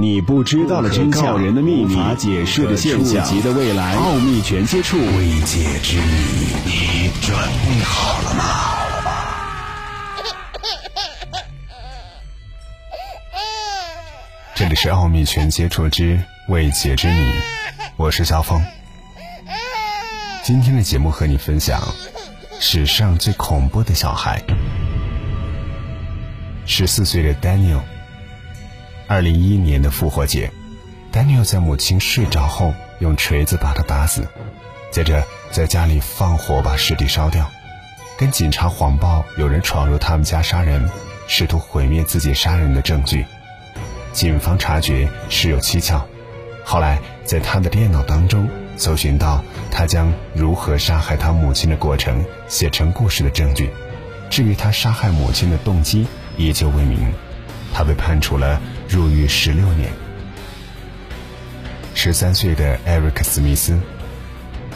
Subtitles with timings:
[0.00, 8.44] 你不知道的真相，人的秘密，无法解释的现象，触及的未来，奥秘全接触，未解之谜，你准备好了吗？
[14.54, 17.32] 这里是奥秘全接触之未解之谜，
[17.96, 18.62] 我是肖峰。
[20.44, 21.82] 今天的节目和你分享
[22.60, 24.40] 史上最恐怖的小孩——
[26.66, 27.80] 十四岁的 Daniel。
[29.08, 30.52] 二零一一年的复活节
[31.10, 34.28] ，Daniel 在母亲睡着后用锤子把他打死，
[34.90, 37.50] 接着在家里放火把尸体烧掉，
[38.18, 40.90] 跟警察谎报有人闯入他们家杀人，
[41.26, 43.24] 试图毁灭自己杀人的证据。
[44.12, 46.06] 警方察觉事有蹊跷，
[46.62, 48.46] 后来在他的电脑当中
[48.76, 53.70] 搜寻到他将如何杀害他母亲的过程写成故事的证据。
[54.28, 57.10] 至于他杀害母亲的动机，依旧未明。
[57.72, 58.60] 他被判处了。
[58.88, 59.92] 入狱十六年。
[61.94, 63.78] 十三岁的艾瑞克·史密斯，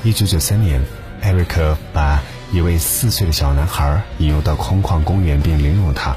[0.02, 0.82] 一九九三年，
[1.22, 2.20] 艾瑞克把
[2.52, 6.14] 一位四岁的小男孩引诱到空旷公园并凌辱他。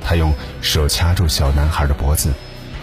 [0.00, 2.32] 他用手掐住小男孩的脖子，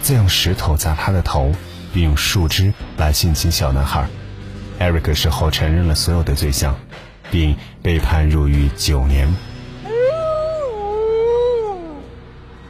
[0.00, 1.52] 再用石头砸他的头，
[1.92, 4.06] 并用树枝来性侵小男孩。
[4.78, 6.76] 艾瑞克事后承认了所有的罪行，
[7.30, 9.34] 并被判入狱九年。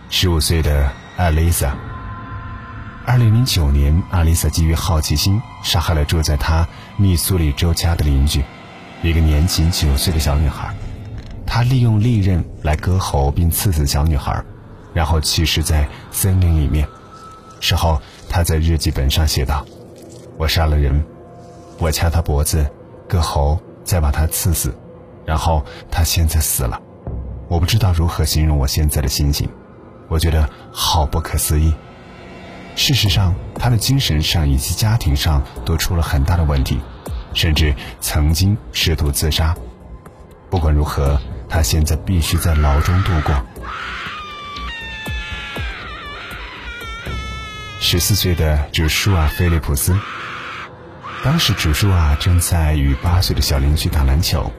[0.09, 0.91] 十五岁的。
[1.17, 1.75] 艾丽莎。
[3.07, 8.45] 二零零九年，阿丽萨基于好奇心杀害了住在她密苏里州家的邻居，
[9.03, 10.75] 一个年仅九岁的小女孩。
[11.47, 14.45] 她利用利刃来割喉并刺死小女孩，
[14.93, 16.87] 然后弃尸在森林里面。
[17.61, 19.65] 事后，她在日记本上写道
[20.37, 21.03] ：“我杀了人，
[21.79, 22.71] 我掐他脖子，
[23.09, 24.77] 割喉，再把他刺死，
[25.25, 26.79] 然后他现在死了。
[27.49, 29.49] 我不知道如何形容我现在的心情。”
[30.09, 31.75] 我觉得好不可思议。
[32.75, 36.79] 事实上，他的精神上以及家庭上都出了很大的问题，
[37.33, 39.57] 甚至曾经试图自杀。
[40.51, 41.19] 不管如何，
[41.49, 43.35] 他现在必须在牢中度过。
[47.81, 49.99] 十四岁的主舒瓦·菲利普斯，
[51.25, 54.51] 当时主舒瓦正在与八岁的小邻居打篮球，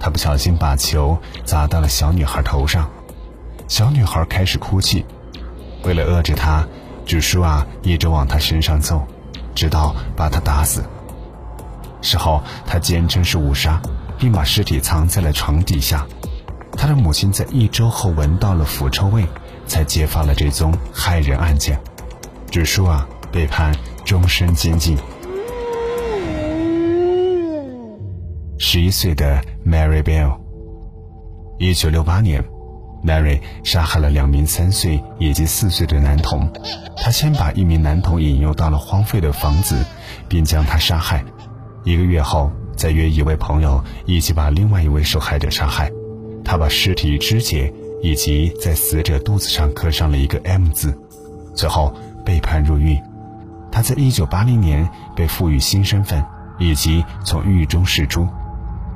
[0.00, 2.90] 他不小心把球砸到了小女孩头上。
[3.66, 5.04] 小女孩开始哭泣，
[5.84, 6.66] 为了遏制她，
[7.06, 9.02] 主叔啊一直往她身上揍，
[9.54, 10.84] 直到把她打死。
[12.02, 13.80] 事后，他坚称是误杀，
[14.18, 16.06] 并把尸体藏在了床底下。
[16.76, 19.24] 他的母亲在一周后闻到了腐臭味，
[19.66, 21.80] 才揭发了这宗害人案件。
[22.50, 24.98] 主叔啊被判终身监禁。
[28.58, 30.38] 十一岁的 Mary Bell，
[31.58, 32.44] 一九六八年。
[33.04, 36.50] Mary 杀害了两名三岁以及四岁的男童，
[36.96, 39.84] 他先把一名男童引诱到了荒废的房子，
[40.26, 41.22] 并将他杀害。
[41.84, 45.92] 一个月后，再约一位朋友一起把另外一位受害者杀害。
[46.42, 47.70] 他把尸体肢解，
[48.02, 50.98] 以及在死者肚子上刻上了一个 M 字，
[51.54, 51.94] 最后
[52.24, 52.98] 被判入狱。
[53.70, 56.24] 他在1980年被赋予新身份，
[56.58, 58.26] 以及从狱中释出。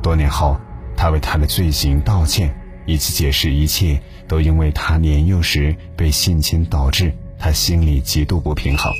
[0.02, 0.56] 多年后，
[0.96, 2.54] 他为他的罪行道歉。
[2.88, 8.91] 以及解释一切都因为他年幼时被性侵导致，他心里极度不平衡。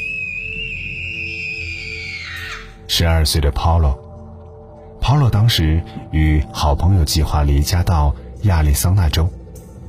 [2.87, 5.83] 十二岁的 Paulo，Paulo 当时
[6.13, 9.27] 与好朋友计划离家到亚利桑那州，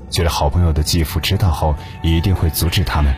[0.10, 3.14] 觉得好朋友的继父知道后一定会阻止他们，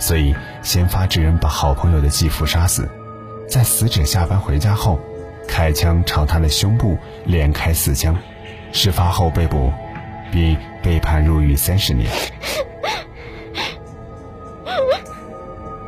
[0.00, 2.88] 所以先发制人把好朋友的继父杀死，
[3.48, 4.98] 在死者下班回家后，
[5.46, 8.16] 开枪朝他的胸部连开四枪，
[8.72, 9.72] 事发后被捕。
[10.30, 12.10] 并被判入狱三十年。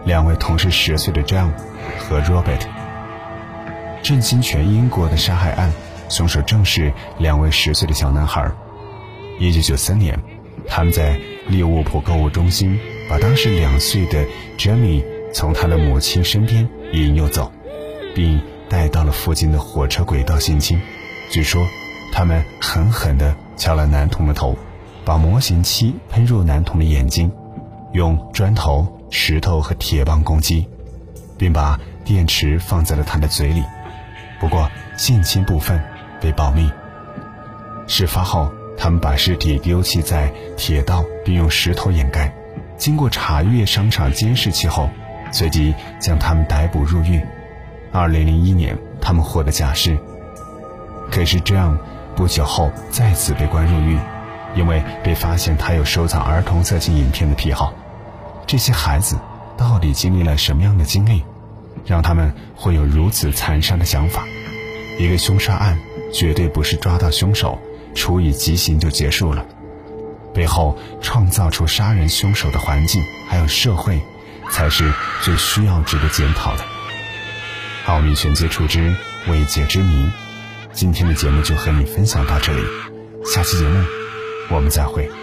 [0.05, 1.51] 两位同是十岁的 John
[1.99, 2.63] 和 Robert，
[4.03, 5.73] 震惊全英国的杀害案，
[6.09, 8.51] 凶手正是两位十岁的小男孩。
[9.39, 10.19] 一九九三年，
[10.67, 14.25] 他们在利物浦购物中心把当时两岁的
[14.59, 17.53] Jamie 从他的母亲身边引诱走，
[18.15, 20.81] 并带到了附近的火车轨道性侵。
[21.31, 21.65] 据说，
[22.13, 23.35] 他们狠狠地。
[23.57, 24.57] 敲了男童的头，
[25.05, 27.31] 把模型漆喷入男童的眼睛，
[27.93, 30.67] 用砖头、石头和铁棒攻击，
[31.37, 33.63] 并把电池放在了他的嘴里。
[34.41, 34.67] 不过
[34.97, 35.79] 性侵部分
[36.23, 36.71] 被保密。
[37.87, 42.35] 事发后，他们把尸体丢弃在铁道，并用石头掩盖。
[42.79, 44.89] 经过查阅商场监视器后，
[45.31, 47.21] 随即将他们逮捕入狱。
[47.93, 49.99] 二零零一年，他们获得假释。
[51.11, 51.79] 可是这样。
[52.21, 53.99] 不久后再次被关入狱，
[54.55, 57.73] 因为被发现他有收藏儿童色情影片的癖好。
[58.47, 59.17] 这些孩子
[59.57, 61.25] 到底经历了什么样的经历，
[61.87, 64.27] 让他们会有如此残杀的想法？
[64.99, 65.79] 一个凶杀案
[66.13, 67.59] 绝对不是抓到凶手，
[67.95, 69.43] 处以极刑就结束了，
[70.35, 73.99] 背后创造出杀人凶手的环境还有社会，
[74.51, 76.65] 才是最需要值得检讨的。
[77.87, 78.95] 奥秘全接触之
[79.27, 80.11] 未解之谜，
[80.73, 82.63] 今天的节目就和你分享到这里，
[83.25, 83.85] 下期节目
[84.51, 85.20] 我们再会。